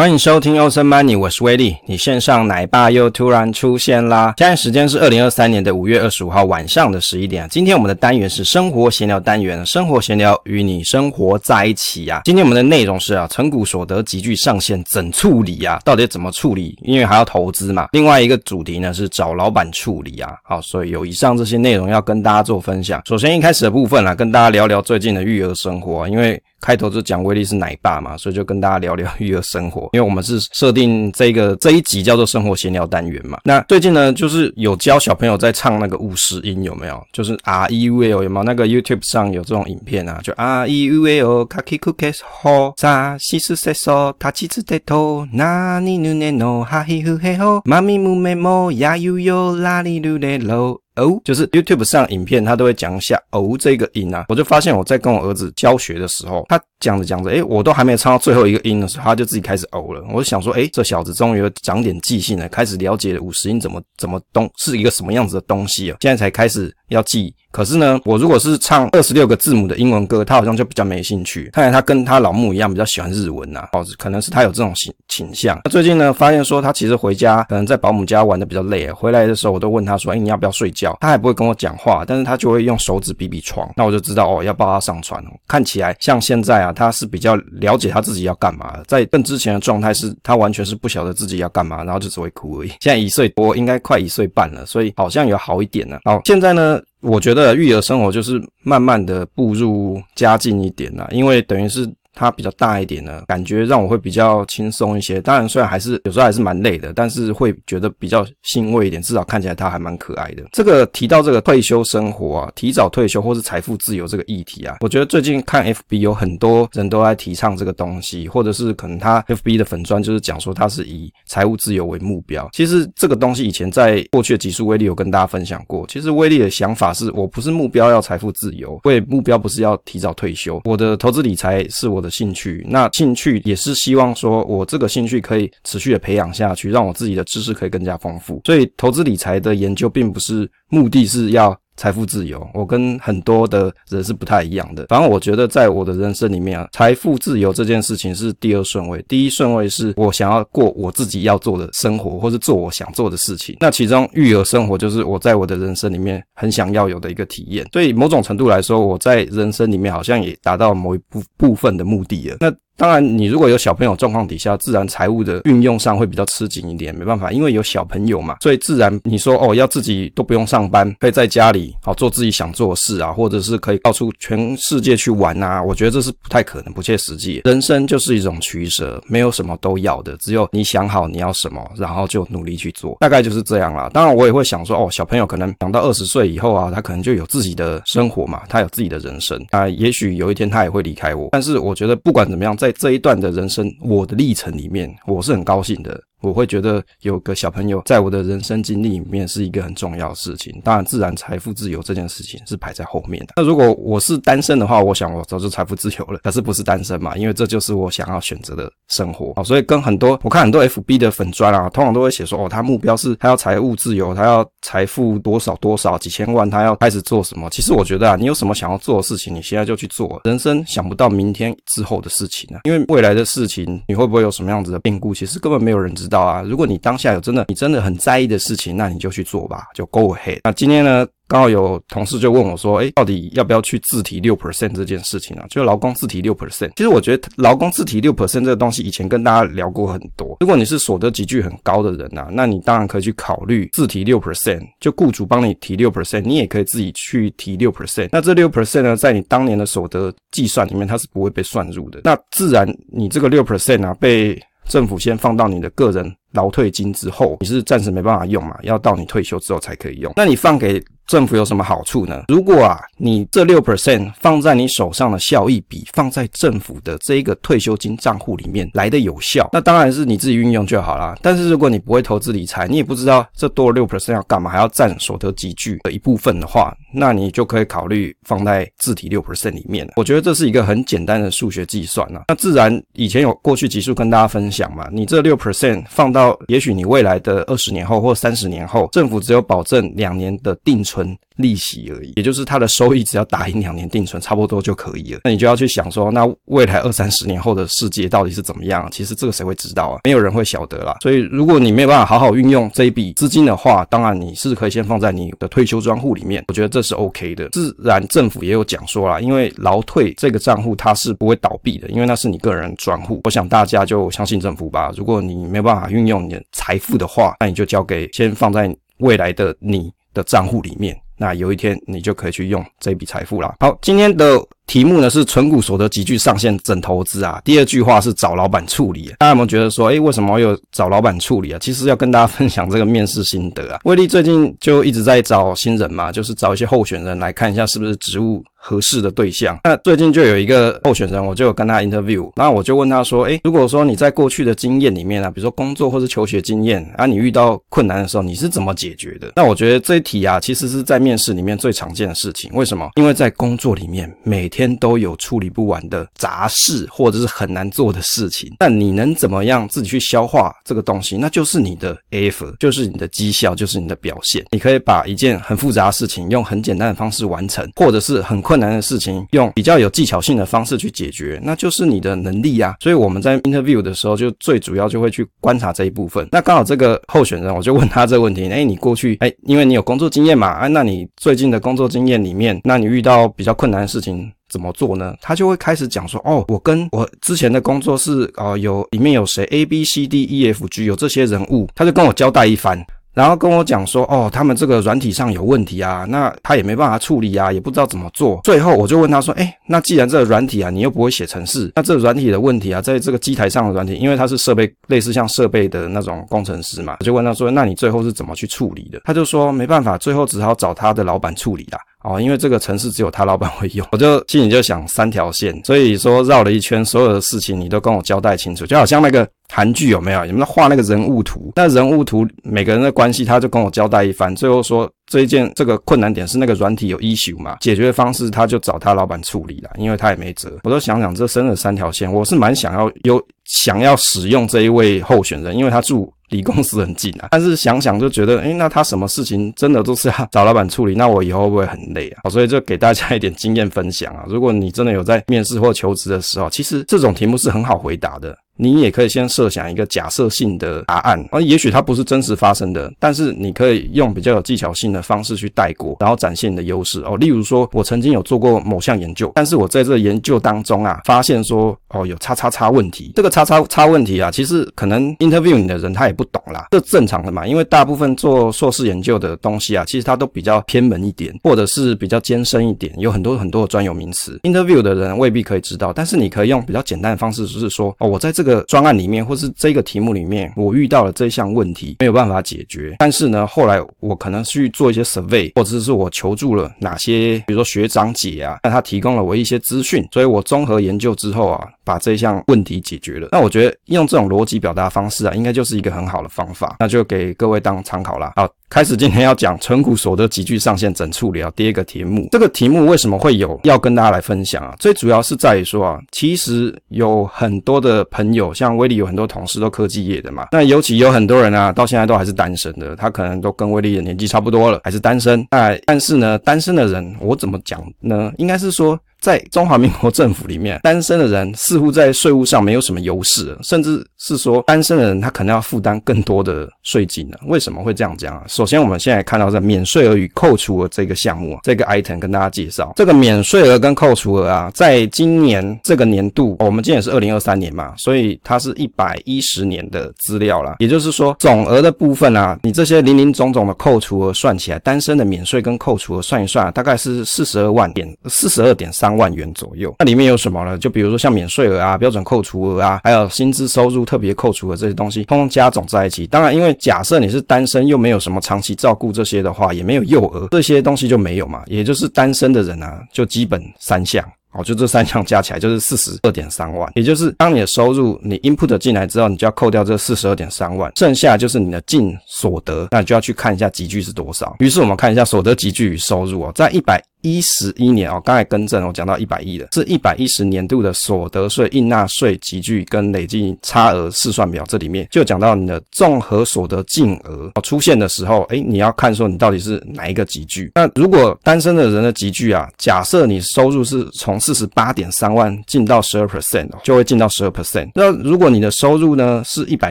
[0.00, 1.76] 欢迎收听欧森 Money，我是威利。
[1.84, 4.32] 你线上奶爸又突然出现啦！
[4.38, 7.46] 现在时间是二零二三年的五月二十五号晚上的十一点。
[7.50, 12.22] 今天我们的单元是生活闲聊单元，生活闲聊与你生活在一起呀、啊。
[12.24, 15.78] 今天我们的内容是啊，存股所得急剧上限怎处理啊？
[15.84, 16.78] 到底怎么处理？
[16.80, 17.88] 因为还要投资嘛。
[17.92, 20.34] 另外一个主题呢是找老板处理啊。
[20.44, 23.02] 好，所以有以上这些内容要跟大家做分享。
[23.06, 26.42] 首先一开始的部分啊，跟大家聊聊最近的育儿生活，因为。
[26.62, 29.88] 开头就讲威力是奶爸嘛，所以就跟大家聊聊育儿生活。
[29.92, 33.38] 因为我们是设定这个这一集叫做生活闲聊单元嘛。
[33.44, 37.02] 那最近呢，就是有教小朋友在唱那个五十音，有没有？
[37.12, 38.44] 就是 R E U L 有没有？
[38.44, 44.48] 那个 YouTube 上有这种影片啊，就 R E U L Kaki Cookies Ho Sa Si Su Se So Tachi
[44.48, 48.14] Tsu Te To Na Ni Nu Ne No Ha Hi Hu He Ho Mami Mu
[48.14, 54.26] Me Mo Ya Yu Yo La Li Lu Le Lo 哦，就是 YouTube 上影片，他都会讲一下“哦”这个音啊。
[54.28, 60.04] 我就发现我在跟我儿子教学的时候，他讲着讲着，哎，我都还没唱到最后一个音的时候，他就自己开始哦了。
[60.12, 65.96] 我就想说，哎，这小子终于长点记性了，开始了解五十音怎么怎么东是一个什么样子的东西啊。
[66.00, 67.34] 现在才开始要记。
[67.52, 71.50] 可是呢，我如果是唱二十六个字母的英文歌，他好像就比较没兴趣。
[71.52, 73.68] 看来他跟他老母一样，比较喜欢日文呐、啊。
[73.72, 75.60] 哦，可能是他有这种倾倾向。
[75.64, 83.68] 那最近呢，发现说他其实回家可能在保姆家玩得比较累，回来的时候我都问他说：“哎，你要不要睡觉？”他还不会跟我讲话，但是他就会用手指比比床。
[83.76, 85.20] 那我就知道哦，要抱他上床。
[85.48, 88.78] 看起来像现在啊，他是比较了解他自己要干嘛。
[88.86, 92.68] 在更之前的状态是，他完全是不晓得自己要干嘛，然后就只会哭而已。
[92.80, 95.98] 现在一岁多，应该快一岁半了，所以好像有好一点了。
[96.04, 96.79] 好，现在呢？
[97.00, 101.90] 我觉得育儿生活就是慢慢的步入家境一点啦，因为等于是。
[102.14, 105.20] 它比较大一点呢，感觉让我会比较轻松一些。
[105.20, 109.00] 当然，虽然还是有时候还是蛮累的，但是会觉得比较欣慰一点。
[109.00, 110.44] 至少看起来它还蛮可爱的。
[110.52, 122.48] 这个提到这个退休生活啊，提早退休或是财富自由这个议题啊，我觉得最近看 FB 有很多人都在提倡这个东西，或者是可能他 FB 的粉砖就是讲说他是以财务自由为目标。
[122.52, 125.86] 其实这个东西以前在过去的集数威利有跟大家分享过。
[125.88, 138.40] 其实威利的想法是我不是目标要财富自由，为目标不是要提早退休，我的投资理财是我的兴趣，那兴趣也是希望说，我这个兴趣可以持续的培养下去，让我自己的知识可以更加丰富。
[138.44, 141.58] 所以，投资理财的研究并不是目的是要。
[141.80, 144.84] 财富自由，我跟很多的人是不太一样的。
[144.90, 153.56] 反正我觉得，在我的人生里面啊，财富自由这件事情是第二顺位，第一顺位是我想要过我自己要做的生活，或是做我想做的事情。
[153.60, 157.66] 那其中育儿生活就是我在我的人生里面很想要有的一个体验。
[157.72, 162.36] 所以某种程度来说，我在人生里面好像也达到某一部部分的目的了。
[162.40, 177.42] 那当然，你如果有小朋友状况底下，自然财务的运用上会比较吃紧一点，没办法，因为有小朋友嘛，所以自然你说哦，要自己都不用上班，可以在家里好做自己想做的事啊，或者是可以到处全世界去玩啊，我觉得这是不太可能、不切实际。
[177.44, 183.90] 人生就是一种取舍，没有什么都要的，只有你想好你要什么，然后就努力去做，大概就是这样啦。
[183.92, 196.02] 当然，我也会想说哦，小朋友可能长到二十岁以后啊，他可能就有自己的生活嘛，他有自己的人生啊，也许有一天他也会离开我，但是我觉得不管怎么样，在这一段的人生，我的历程里面，我是很高兴的。
[196.20, 200.60] 我会觉得有个小朋友在我的人生经历里面是一个很重要的事情。
[200.64, 203.34] 当然，自然财富自由这件事情是排在后面的。
[203.36, 206.20] 那如果我是单身的话，我想我早就财富自由了。
[206.22, 207.16] 可是不是单身嘛？
[207.16, 209.32] 因为这就是我想要选择的生活。
[209.34, 217.48] 好，所以跟很多我看很多 FB 的粉砖啊，通常都会写说哦，他目标是他要财务自由，他要财富多少多少几千万，他要开始做什么？
[217.50, 220.20] 其实我觉得啊，你有什么想要做的事情，你现在就去做。
[220.24, 226.42] 人生想不到明天之后的事情啊，因为未来的事情你会不会有什么样子的变故，其实根本没有人知道啊。
[226.42, 230.40] 如果你当下有真的你真的很在意的事情，那你就去做吧，就 go ahead。
[230.44, 235.46] 那今天呢，刚好有同事就问我说：“诶，到底要不要去自提六 percent 这件事情啊？
[235.48, 236.72] 就劳工自提六 percent。
[236.76, 240.36] 其实我觉得劳工自提六 percent 这个东西，以前跟大家聊过很多。
[240.40, 248.08] 如果你是所得级距很高的人呐、啊，那你当然可以去考虑自提六 percent，就雇主帮你提六 percent，你也可以自己去提六 percent。
[248.10, 252.00] 那这六 percent 呢，在你当年的所得计算里面，它是不会被算入的。
[252.02, 254.36] 那自然你这个六 percent 啊，被
[254.70, 260.12] 政府先放到你的个人劳退金之后，你是暂时没办法用嘛，要到你退休之后才可以用。
[260.14, 262.22] 那你放给政府有什么好处呢？
[262.28, 271.16] 如果啊，你这六 percent 放在你手上的效益比放在政府的这一个退休金账户里面来得有效，那当然是你自己运用就好啦。
[271.20, 279.88] 但是如果你不会投资理财，你也不知道这多了六 percent 要干嘛，还要占所得积聚的一部分的话，那你就可以考虑放在自体六 percent 里面。
[279.96, 282.24] 我觉得这是一个很简单的数学计算啊。
[282.28, 291.16] 那自然以前有过去集数跟大家分享嘛，你这六 percent 放到也许你未来的二十年后或三十年后，政府只有保证两年的定存。
[291.36, 295.20] 利息而已，也就是它的收益只要打赢两年定存，差不多就可以了。
[295.24, 298.86] 那你就要去想说，那未来二三十年后的世界到底是怎么样？
[298.92, 300.00] 其实这个谁会知道啊？
[300.04, 300.98] 没有人会晓得啦。
[301.00, 307.48] 所以如果你没有办法好好运用这一笔资金的话，当然你是可以先放在你的退休专户里面，我觉得这这是 OK 的。
[307.50, 313.20] 自然政府也有讲说啦，因为劳退这个账户它是不会倒闭的，因为那是你个人专户。
[313.24, 314.90] 我想大家就相信政府吧。
[314.96, 320.98] 如果你没有办法运用你的财富的话，那你就交给先放在未来的你的账户里面。
[321.18, 323.56] 那有一天你就可以去用这笔财富啦。
[323.60, 327.42] 好，今天的题目呢是存股所得急剧上限整投资啊。
[327.44, 329.12] 第二句话是找老板处理。
[329.18, 331.58] 大家有没有觉得说，诶，为什么有找老板处理啊？
[331.60, 333.80] 其实要跟大家分享这个面试心得啊。
[333.82, 338.44] 威利最近就一直在找新人嘛，就是找一些候选人来看一下是不是职务。
[338.62, 349.32] 合适的对象，那最近就有一个候选人，我就有跟他 interview，那我就问他说，诶，如果说你在过去的经验里面啊，比如说工作或是求学经验啊，你遇到困难的时候，你是怎么解决的？
[349.34, 352.50] 那我觉得这一题啊，其实是在面试里面最常见的事情。
[352.52, 352.86] 为什么？
[352.96, 358.52] 因为在工作里面，每天天都有处理不完的杂事，或者是很难做的事情。
[358.60, 361.16] 那你能怎么样自己去消化这个东西？
[361.16, 364.44] 那就是你的 F，就是你的绩效，就是你的表现。
[364.50, 372.74] 你可以把一件很复杂的事情用很简单的方式完成，或者是很困难的事情，用比较有技巧性的方式去解决，那就是你的能力啊。
[372.80, 376.28] 所以我们在 interview 的时候，就最主要就会去观察这一部分。
[376.30, 385.14] 那刚好这个候选人，我就问他这个问题：哎，你过去哎，因为你有工作经验嘛，啊，那你最近的工作经验里面，那你遇到比较困难的事情怎么做呢？
[385.22, 392.84] 他就会开始讲说：哦，我跟我之前的工作是哦，有里面有谁 A B C D E F G 有这些人物，他就跟我交代一番。
[393.12, 398.40] 然后跟我讲说，哦，他们这个软体上有问题啊，那他也没办法处理啊，也不知道怎么做。
[398.44, 409.00] 最后我就问他说，诶，那既然这个软体啊，你又不会写程式，那这个软体的问题啊，在这个机台上的软体，因为他是设备类似像设备的那种工程师嘛，我就问他说，那你最后是怎么去处理的？
[409.04, 411.80] 他就说没办法，最后只好找他的老板处理啦。
[412.02, 420.24] 哦，因为这个程式只有他老板会用，我就心里就想三条线，所以说绕了一圈，所有的事情你都跟我交代清楚，就好像那个韩剧有没有？
[420.24, 421.52] 有没有画那个人物图？
[421.56, 430.58] 那人物图每个人的关系，他就跟我交代一番，最后说这一件这个困难点是那个软体有 issue 嘛，解决的方式他就找他老板处理了，因为他也没辙。
[430.64, 436.10] 我都想想这生了三条线，我是蛮想要有想要使用这一位候选人，因为他住。
[436.30, 442.30] 离公司很近啊，但是想想就觉得，哎，那他什么事情真的都是要 找老板处理，那我以后会不会很累啊？
[442.30, 444.24] 所以就给大家一点经验分享啊。
[444.28, 448.36] 如果你真的有在面试或求职的时候，其实这种题目是很好回答的。
[448.60, 457.16] 你也可以先设想一个假设性的答案，而也许它不是真实发生的，但是你可以用比较有技巧性的方式去带过，然后展现你的优势哦。
[457.16, 478.49] 例如说，我曾经有做过某项研究，但是我在这研究当中啊，发现说哦有叉叉叉问题，这个叉叉叉问题啊，其实可能 interview 你的人他也不懂啦，这正常的嘛，因为大部分做硕士研究的东西啊，其实它都比较偏门一点，或者是比较艰深一点，有很多很多的专有名词，interview 的人未必可以知道，但是你可以用比较简单的方式，就是说哦，我在这个。
[478.64, 482.96] 专案里面，或是这个题目里面，我遇到了这项问题，没有办法解决。
[482.98, 493.28] 但是呢，后来我可能去做一些 survey，或者是我求助了哪些，比如说学长姐啊，那他提供了我一些资讯，所以我综合研究之后啊，把这项问题解决了。
[493.32, 496.76] 那我觉得用这种逻辑表达方式啊，应该就是一个很好的方法。
[496.78, 498.32] 那就给各位当参考啦。
[498.36, 498.48] 好。
[498.70, 502.28] 开始今天要讲存股所得急剧上限整处理啊，第一个题目。
[502.30, 504.76] 这个题目为什么会有要跟大家来分享啊？
[504.78, 515.44] 最主要是在于说啊，其实有很多的朋友，像威利有很多同事都科技业的嘛，那尤其有很多人啊，到现在都还是单身的，他可能都跟威利的年纪差不多了，还是单身。
[515.50, 518.32] 哎，但是呢，单身的人我怎么讲呢？
[518.38, 518.96] 应该是说。
[519.20, 527.36] 在中华民国政府里面，单身的人似乎在税务上没有什么优势，甚至是说单身的人他可能要负担更多的税金呢？
[527.46, 528.42] 为什么会这样讲啊？
[528.48, 540.76] 首先，我们现在看到在免税额与扣除额这个项目，这个 item 跟大家介绍，这个免税额跟扣除额啊，在今年这个年度，我们今年是二零二三年嘛，所以它是一百一十年的资料啦。
[540.78, 549.09] 也就是说，总额的部分啊，你这些零零总总的扣除额算起来，单身的免税跟扣除额算一算，大概是四十二万点，四十二点三。
[549.16, 550.78] 万元左右，那里面有什么呢？
[550.78, 556.26] 就比如说像免税额啊、标准扣除额啊，还有薪资收入特别扣除额这些东西，通通加总在一起。
[556.26, 561.62] 当然，因为假设你是单身又没有什么长期照顾这些的话，也没有幼儿，这些东西就没有嘛。
[561.66, 564.24] 也就是单身的人啊，就基本三项。
[564.52, 574.56] 哦，就这三项加起来就是四十二点三万，也就是当你的收入你 input 进来之后，你就要扣掉这四十二点三万，剩下就是你的净所得，那你就要去看一下集聚是多少。
[574.58, 590.72] 于是我们看一下所得集聚与收入哦，在一百一十一年哦，刚才更正我讲到一百亿的，是一百一十年度的所得税应纳税集聚跟累计差额试算表，这里面就讲到你的综合所得净额哦出现的时候，诶，你要看说你到底是哪一个集聚。
[590.74, 597.90] 那如果单身的人的集聚啊，假设你收入是从四十八点三万进到十二 percent 哦，就会进到十二 percent。
[597.94, 599.90] 那如果你的收入呢是一百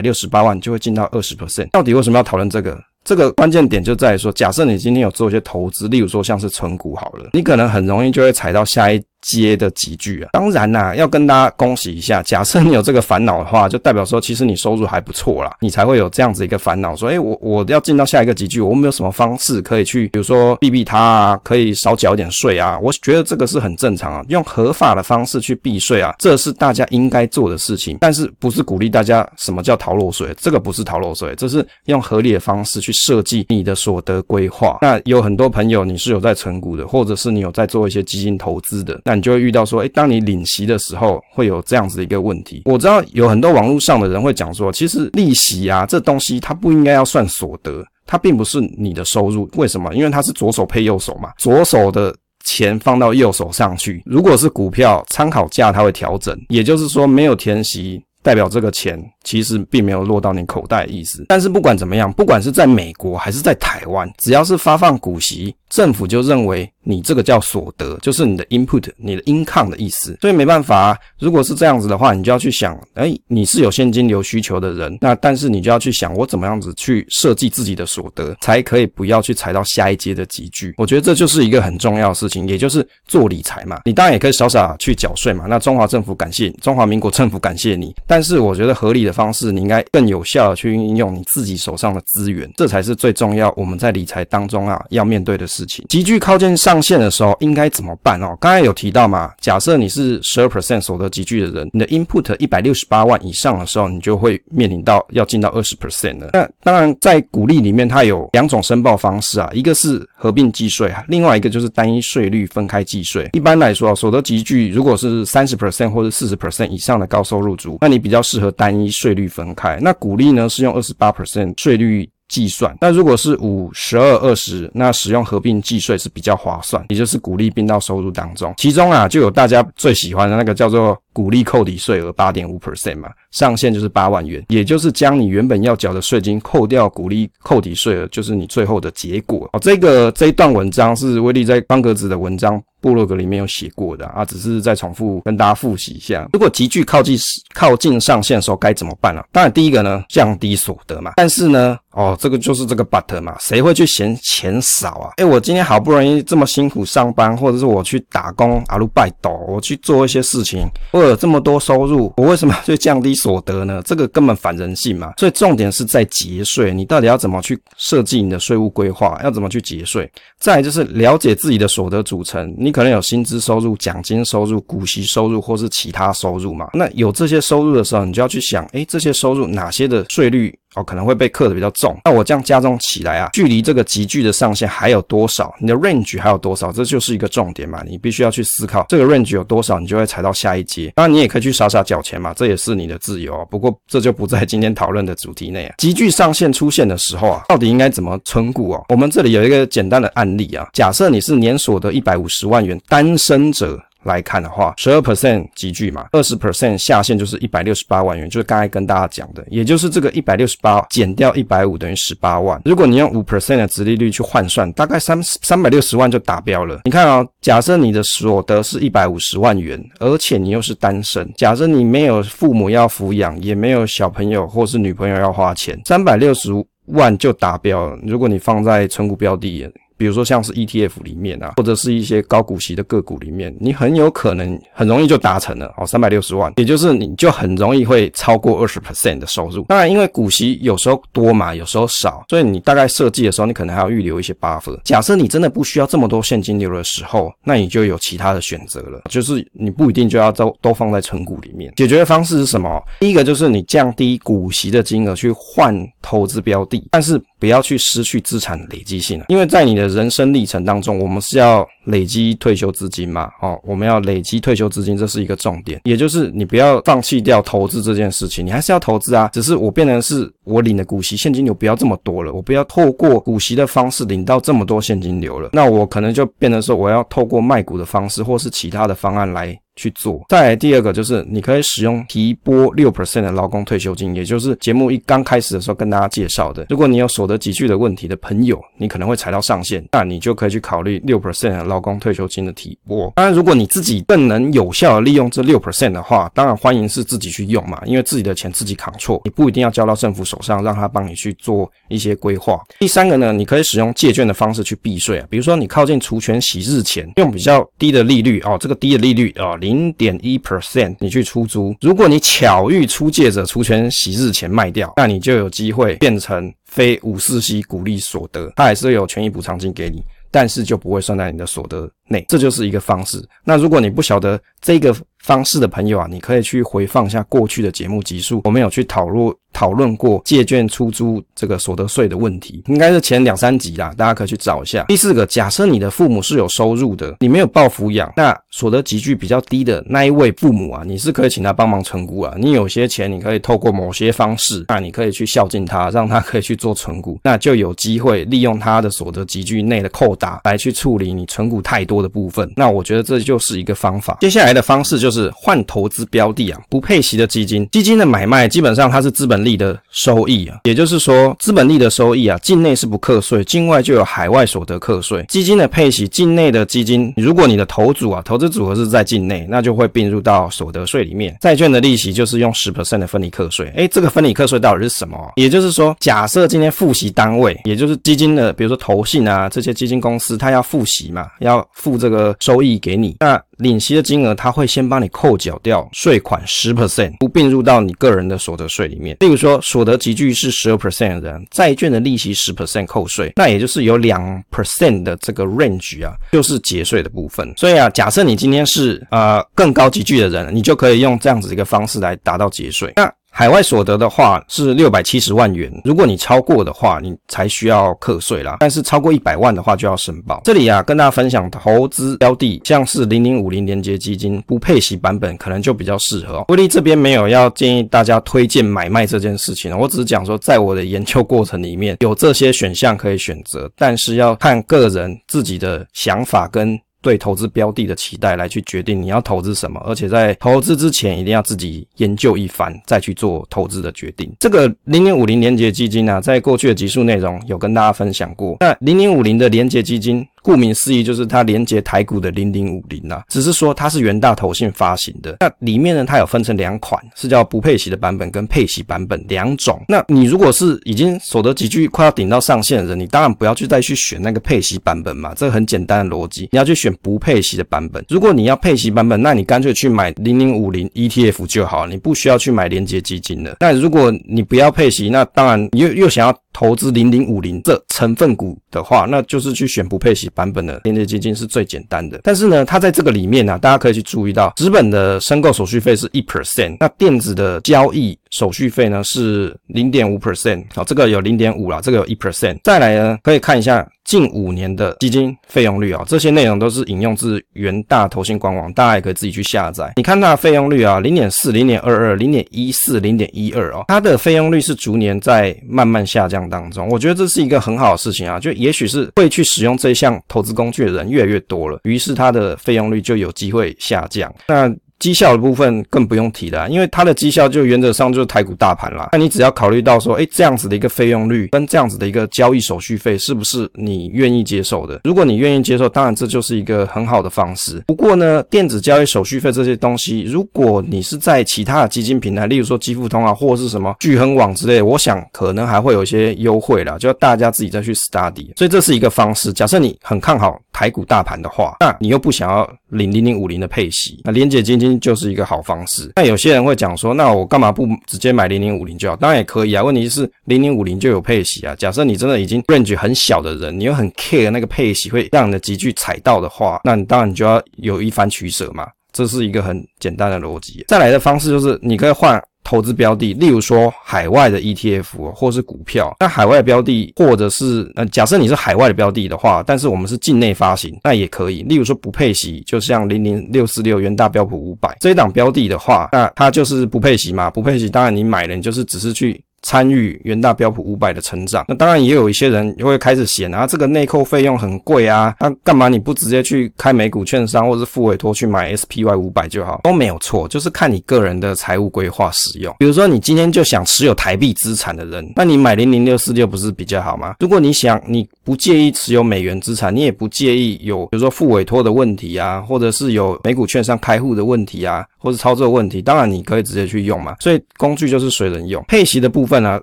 [0.00, 1.70] 六十八万，就会进到二十 percent。
[1.70, 2.78] 到底为什么要讨论这个？
[3.04, 12.22] 这个关键点就在于说，假设你今天有做一些投资，例如说像是存股好了，你可能很容易就会踩到下一接的几句啊，当然啦，要跟大家恭喜一下。
[12.22, 22.78] 假设你有这个烦恼的话，就代表说其实你收入还不错啦，你才会有这样子一个烦恼，说，诶，我我要进到下一个级距，我没有什么方式可以去，比如说避避它啊，可以少缴点税啊。
[22.80, 27.98] 我觉得这个是很正常啊，用合法的方式去避税啊，这是大家应该做的事情。
[28.00, 30.34] 但是不是鼓励大家什么叫逃漏税？
[30.38, 34.78] 这个不是逃漏税，这是用合理的方式去设计你的所得规划。
[34.80, 39.00] 那有很多朋友你是有在存股的，或者是你有在做一些基金投资的。
[39.16, 42.62] 你就会遇到说，诶，当你领息的时候，会有这样子的一个问题。
[42.64, 49.48] 我知道有很多网络上的人会讲说，其实利息啊，这东西它不应该要算所得，它并不是你的收入。
[49.54, 49.94] 为什么？
[49.94, 52.14] 因为它是左手配右手嘛，左手的
[52.44, 54.02] 钱放到右手上去。
[54.04, 61.24] 如果是股票，参考价它会调整，也就是说没有填息，代表这个钱其实并没有落到你口袋的意思。
[61.28, 70.16] 但是不管怎么样，不管是在美国还是在台湾，只要是发放股息，政府就认为你这个叫所得，就是你的 input，你的 income 的意思。
[70.20, 80.74] 所以没办法啊，如果是这样子的话，你就要去想，哎，你是有现金流需求的人，那但是你就要去想，我怎么样子去设计自己的所得，才可以不要去踩到下一阶的集聚。
[80.78, 83.80] 我觉得这就是一个很重要的事情，也就是做理财嘛。
[83.84, 85.44] 你当然也可以少少去缴税嘛。
[85.46, 87.94] 那中华政府感谢，中华民国政府感谢你。
[88.06, 93.52] 但是我觉得合理的方式，你应该更有效的去运用你自己手上的资源，这才是最重要。
[93.56, 95.84] 我们在理财当中啊，要面对的事情。
[95.88, 98.36] 级距靠近上限的时候，应该怎么办哦？
[98.40, 106.30] 刚才有提到嘛，假设你是十二 percent 所得级距的人，你的 input 一百六十八万以上的时候，你就会面临到要进到二十 percent 了。
[106.32, 113.28] 那当然，在股利里面，它有两种申报方式啊，一个是合并计税，另外一个就是单一税率分开计税。
[113.32, 119.78] 一般来说啊，所得集聚如果是三十 percent 或者四十 percent 以上的高收入族，那你比较适合单一税率分开。
[119.80, 122.10] 那股利呢，是用二十八 percent 税率。
[122.30, 128.54] 计算，那如果是五十二二十，那使用合并计税是比较划算，也就是股利并到收入当中。
[128.56, 139.48] 其中啊，就有大家最喜欢的那个叫做股利扣抵税额八点五 percent 嘛，上限就是八万元，也就是将你原本要缴的税金扣掉鼓励扣抵税额，就是你最后的结果。
[139.52, 146.28] 哦，这个这一段文章是威利在方格子的文章部落格里面有写过的啊，只是再重复跟大家复习一下。
[146.32, 147.16] 如果急剧靠近
[147.54, 149.20] 靠近上限的时候该怎么办呢？
[149.20, 149.26] 啊？
[149.32, 151.78] 当然第一个呢，降低所得嘛，但是呢。
[151.92, 155.10] 哦，这个就是这个 but 嘛，谁会去嫌钱少啊？
[155.16, 163.82] 诶，我今天好不容易这么辛苦上班，或者是我去打工阿鲁拜斗，我去做一些事情，我有这么多收入，我为什么要去降低所得呢？
[163.84, 165.12] 这个根本反人性嘛。
[165.18, 170.10] 所以重点是在节税，你到底要怎么去设计你的税务规划，要怎么去节税？
[170.38, 176.70] 再就是了解自己的所得组成，你可能有薪资收入、奖金收入、股息收入，或是其他收入嘛。
[176.72, 180.58] 那有这些收入的时候，你就要去想，诶，这些收入哪些的税率？
[180.76, 181.98] 哦，可能会被刻的比较重。
[182.04, 185.52] 那我这样加重起来啊，距离这个级距的上限还有多少？
[185.58, 186.70] 你的 range 还有多少？
[186.70, 190.92] 这就是一个重点嘛，你必须要去思考这个 range 有多少，你就会踩到下一阶。
[190.94, 193.46] 当然，你也可以去傻傻缴钱嘛，这也是你的自由。
[193.50, 195.74] 不过这就不在今天讨论的主题内啊。
[195.78, 198.84] 级距上限出现的时候啊，到底应该怎么存股哦？
[198.90, 203.80] 我们这里有一个简单的案例啊，假设你是年所得一百五十万元单身者。
[204.04, 212.60] 来看的话，十二 percent 级距嘛，二十 percent 下限就是一百六十八万元，就是刚才跟大家讲的，也就是这个一百六十八减掉一百五等于十八万。
[212.64, 216.80] 如果你用五 percent 的殖利率去换算，大概三三百六十万就达标了。
[216.84, 226.50] 你看啊、假设你的所得是一百五十万元，而且你又是单身，假设你没有父母要抚养，也没有小朋友或是女朋友要花钱，三百六十
[226.86, 227.98] 万就达标了。
[228.02, 229.70] 如果你放在存股标的。
[230.00, 239.62] 比如说像是 ETF 里面啊，或者是一些高股息的个股里面，你很有可能很容易就达成了哦，三百六十万，也就是你就很容易会超过二十 percent 的收入。
[239.64, 244.80] 当然，因为股息有时候多嘛，有时候少，所以你大概设计的时候，你可能还要预留一些 buffer。
[244.84, 251.70] 假设你真的不需要这么多现金流的时候，那你就有其他的选择了，就是你不一定就要都都放在存股里面。
[251.76, 252.82] 解决的方式是什么？
[253.00, 265.80] 第一个就是你降低股息的金额去换投资标的，但是不要去失去资产累积性，因为在你的人生历程当中，我们是要累积退休资金嘛，哦，我们要累积退休资金，这是一个重点。
[265.84, 279.58] 也就是你不要放弃掉投资这件事情，你还是要投资啊，只是我变成是我领的股息现金流不要这么多了，我不要透过股息的方式领到这么多现金流了，那我可能就变成说我要透过卖股的方式或是其他的方案来。
[279.76, 280.24] 去做。
[280.28, 286.66] 再来第二个就是，你可以使用提拨六 percent 的劳工退休金，也就是节目一刚开始的时候跟大家介绍的。
[286.68, 293.12] 如果你有所得级距的问题的朋友，你可能会踩到上限，那你就可以去考虑六 percent 的劳工退休金的提拨。
[293.16, 302.60] 当然，如果你自己更能有效的利用这六 percent 的话，当然欢迎是自己去用嘛，因为自己的钱自己扛错，你不一定要交到政府手上，让他帮你去做一些规划。
[302.78, 309.56] 第三个呢，你可以使用借券的方式去避税啊，比如说你靠近除权息日前，用比较低的利率哦，这个低的利率哦。
[309.60, 323.26] 零点一 percent，你去出租，如果你巧遇出借者出权息日前卖掉，那你就有机会变成非五四 C 股利所得，它还是有权益补偿金给你，但是就不会算在你的所得内，这就是一个方式。
[323.44, 329.34] 那如果你不晓得这个方式的朋友啊，你可以去回放一下过去的节目集数，我们有去讨论。
[329.52, 334.84] 讨论过借券出租这个所得税的问题，应该是前两三集啦，大家可以去找一下。
[334.84, 342.32] 第四个，假设你的父母是有收入的，你没有报抚养，那所得级距比较低的那一位父母啊，你是可以请他帮忙存股啊。
[342.38, 352.50] 你有些钱，你可以透过某些方式，那你可以去孝敬他，让他可以去做存股，那就有机会利用他的所得级距内的扣打来去处理你存股太多的部分。
[352.56, 354.18] 那我觉得这就是一个方法。
[354.20, 365.24] 接下来的方式就是换投资标的啊，不配息的基金，基金的买卖基本上它是资本利的收益啊，也就是说，资本利的收益啊，境内是不课税，境外就有海外所得课税。
[365.28, 371.36] 基金的配息，境内的基金，如果你的投组啊，投资组合是在境内，那就会并入到所得税里面。
[371.40, 373.70] 债券的利息就是用十 percent 的分离课税。
[373.76, 375.32] 诶，这个分离课税到底是什么？
[375.36, 383.40] 也就是说，假设今天付息单位，也就是基金的，比如说投信啊这些基金公司，它要付息嘛，要付付这个收益给你，那。
[383.60, 389.14] 领息的金额，他会先帮你扣缴掉税款十 percent，不并入到你个人的所得税里面。
[389.20, 397.52] 例如说，所得级距是十二 percent 的人，债券的利息十 percent 扣税，那也就是有两 percent 的这个 range 啊，就是节税的部分。
[397.54, 402.90] 所以啊，假设你今天是呃更高级距的人，你就可以用这样子一个方式来达到节税。
[402.96, 408.56] 那海外所得的话是六百七十万元，如果你超过的话，你才需要课税啦。
[408.60, 410.40] 但是超过一百万的话就要申报。
[410.44, 416.44] 这里啊，跟大家分享投资标的，像是零零五零连接基金不配息版本，可能就比较适合。
[416.48, 426.78] 威利这边没有要建议大家推荐买卖这件事情，我只是讲说，在我的研究过程里面有这些选项可以选择，但是要看个人自己的想法跟。
[427.02, 434.30] 对投资标的的期待来去决定你要投资什么，而且在投资之前一定要自己研究一番，再去做投资的决定。
[434.40, 438.56] 这个零零五零连结基金呢、在过去的集数内容有跟大家分享过。
[438.60, 440.26] 那零零五零的连结基金。
[440.42, 445.36] 顾名思义，就是它连接台股的零零五零啊，只是说它是元大投信发行的。
[445.40, 449.82] 那里面呢，它有分成两款，是叫不配息的版本跟配息版本两种。
[449.88, 458.04] 那你如果是已经所得级距快要顶到上限的人，你当然不要去再去选那个配息版本嘛，这个很简单的逻辑，你要去选不配息的版本。
[458.08, 463.56] 如果你要配息版本，那你干脆去买零零五零 ETF 就好，你不需要去买连接基金了。
[463.60, 466.36] 那如果你不要配息，那当然又又想要。
[466.52, 472.20] 投资零零五零这成分股的话，那就是去选不配息版本的连结基金是最简单的。
[472.22, 480.64] 但是呢，它在这个里面呢、大家可以去注意到，纸本的申购手续费是一 percent，那电子的交易手续费呢是零点五 percent。
[480.74, 482.58] 好，这个有零点五啦，这个有一 percent。
[482.64, 483.86] 再来呢，可以看一下。
[484.02, 489.92] 近五年的基金费用率啊，这些内容都是引用自元大投信官网，大家也可以自己去下载。
[489.94, 496.88] 你看它的费用率啊，零点四、零点二二、零点一四、零点一二哦，它的费用率是逐年在慢慢下降当中。
[496.88, 504.34] 我觉得这是一个很好的事情啊，就也许是会去使用这项投资工具的人越来越多了，于是它的费用率就有机会下降。
[504.48, 504.68] 那
[505.00, 509.08] 绩效的部分更不用提了，因为它的绩效就原则上就是台股大盘啦。
[509.12, 515.00] 那你只要考虑到说，诶，这样子的一个费用率跟这样子的一个交易手续费，是不是你愿意接受的？
[515.02, 517.82] 如果你愿意接受，当然这就是一个很好的方式。
[517.86, 528.50] 不过呢，电子交易手续费这些东西，如果你是在其他的基金平台，例如说基富通啊，或者是什么巨亨网之类，我想可能还会有一些优惠啦，就要大家自己再去 study。
[528.56, 529.50] 所以这是一个方式。
[529.52, 534.90] 假设你很看好台股大盘的话，那你又不想要领零零五零的配息，那连结基金。
[535.00, 536.12] 就是一个好方式。
[536.16, 539.16] 那有些人会讲说，那我干嘛不直接买零零五零就好？
[539.16, 539.82] 当然也可以啊。
[539.82, 541.74] 问题是零零五零就有配息啊。
[541.76, 548.88] 假设你真的已经 range 很小的人，你又很 care 那个配息会让你的集聚踩到的话，那你当然你就要有一番取舍嘛。
[549.12, 550.84] 这是一个很简单的逻辑。
[550.88, 552.42] 再来的方式就是你可以换。
[552.62, 556.14] 投资标的，例如说海外的 ETF 或是股票。
[556.20, 561.62] 那海外标的，或者是呃，假设你是海外的标的的话，但是我们是境内发行，那也可以。
[561.62, 567.50] 例如说不配息，就像零零六四六元大标普五百这一档标的的话，那它就是不配息嘛。
[567.50, 569.42] 不配息，当然你买了，你就是只是去。
[569.62, 571.64] 参与元大标普五百的成长。
[571.68, 579.80] 那当然也有一些人会开始嫌啊，这个内扣费用很贵啊，那干嘛你不直接去开美股券商或者是付委托去买 SPY 五百就好？
[579.82, 582.74] 都没有错，就是看你个人的财务规划使用。
[582.78, 587.34] 比如说你今天就想持有台币资产的人，那你买零零六四六不是比较好吗？
[587.40, 597.36] 如果你想你不介意持有美元资产，你也不介意有比如说付委托的问题啊，或者是有美股券商开户的问题啊，或者操作问题，当然你可以直接去用嘛。
[597.40, 598.84] 所以工具就是随人用。
[598.88, 599.80] 配息的部分份啊，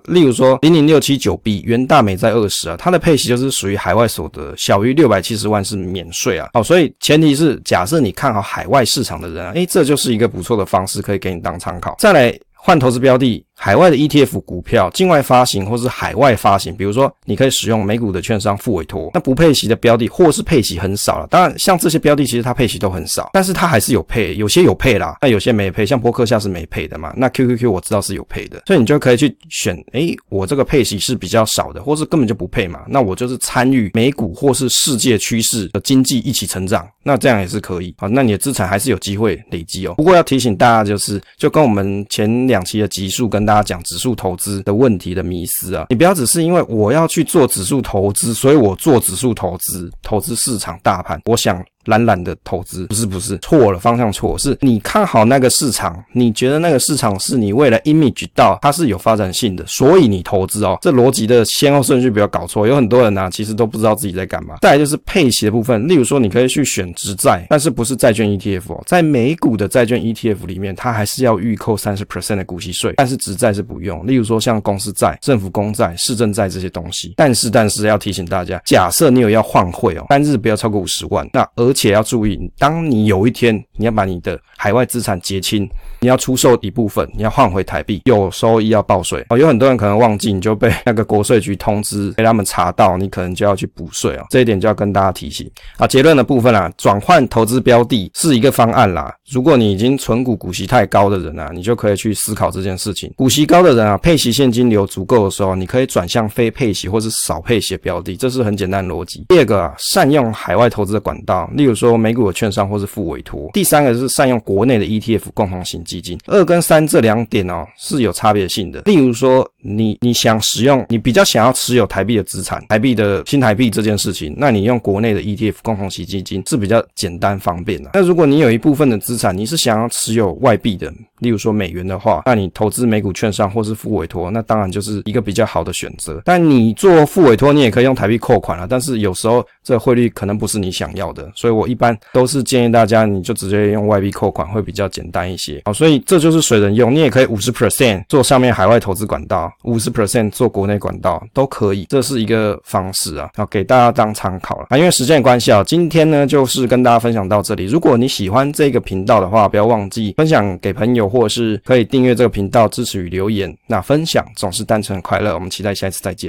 [0.06, 6.48] 例如说零零六七九 B 元大美债二十啊，它的配息就是属于海外所得小于六百七十万是免税啊。
[6.54, 11.94] 好，所以前提是假设你看好海外市场的人啊，诶，这就是一个不错的方式，可以给你当参考。
[11.98, 12.36] 再来。
[12.68, 21.26] 换投资标的，海外的 ETF 股票，境外发行或是海外发行，比如说你可以使用美股的券商付委托，那不配息的标的，或是配息很少了。
[21.30, 27.10] 当然，像这些标的其实它配息都很少，但是它还是有配，有些有配啦，那有些没配，像波克夏是没配的嘛。
[27.16, 32.80] 那 QQQ 我知道是有配的，所以你就可以去选，诶，我这个配息是比较少的，或是根本就不配嘛。
[32.86, 37.92] 那我就是参与美股或是世界趋势的经济一起成长，那这样也是可以。
[37.98, 39.94] 啊，那你的资产还是有机会累积哦。
[39.94, 42.62] 不过要提醒大家，就是就跟我们前两。
[42.68, 51.64] 期的集数跟大家讲指数投资的问题的迷失啊，你不要只是因为我要去做指数投资，所以我做指数投资，投资市场大盘，我想。
[51.88, 60.78] 懒懒的投资不是不是错了，方向错，是你看好那个市场，你觉得那个市场是你未来 image 到它是有发展性的，所以你投资哦。
[60.80, 62.66] 这逻辑的先后顺序不要搞错。
[62.66, 64.56] 有很多人呢、啊，其实都不知道自己在干嘛。
[64.60, 74.06] 再来就是配息的部分，例如说你可以去选直债，但是不是债券 ETF 哦，在美股的债券 ETF 里面，它还是要预扣三十 percent 的股息税，但是直债是不用。
[74.06, 77.14] 例如说像公司债、政府公债、市政债这些东西。
[77.16, 85.68] 但是但是要提醒大家，假设你有要换汇哦，单日不要超过五十万，那而且要注意，当你有一天你要把你的海外资产结清，
[86.00, 89.38] 你要出售一部分，你要换回台币，有收益要报税哦。
[89.38, 94.26] 有很多人可能忘记，你就被那个国税局通知，被他们查到，你可能就要去补税哦。
[94.30, 95.86] 这一点就要跟大家提醒啊。
[95.86, 99.14] 结论的部分啊，转换投资标的是一个方案啦。
[99.30, 103.12] 如果你已经存股股息太高的人啊，你就可以去思考这件事情。
[103.16, 109.24] 股息高的人啊，配息现金流足够的时候，你可以转向非配息或是少配息的标的，这是很简单的逻辑。
[109.28, 113.50] 第二个啊，善用海外投资的管道，例如说美股的券商或是付委托。
[113.52, 116.18] 第三个是善用国内的 ETF 共同型基金。
[116.26, 118.80] 二跟三这两点哦是有差别性的。
[118.82, 127.90] 例如说，你你想使用，你比较想要持有台币的资产，台币的新台币这件事情，那你用国内的 ETF 共同型基金是比较简单方便的。
[127.94, 136.22] 那如果你有一部分的资产，你是想要持有外币的，例如说美元的话，那你投资美股券商或是付委托，那当然就是一个比较好的选择。
[136.24, 145.62] 但你做付委托，你也可以用台币扣款啊，但是有时候这汇率可能不是你想要的，所以所以我一般都是建议大家，你就直接用外币扣款会比较简单一些。
[145.64, 154.76] 好，所以这就是随人用，你也可以五十 percent 做上面海外投资管道，五十 percent 做国内管道都可以，这是一个方式啊，好，给大家当参考了啊。
[154.76, 157.64] 因为时间关系啊，今天呢就是跟大家分享到这里。
[157.64, 163.56] 如果你喜欢这个频道的话，不要忘记分享给朋友，或者是可以订阅这个频道支持与留言。
[163.66, 166.26] 那分享总是单纯快乐，我们期待下一次再见。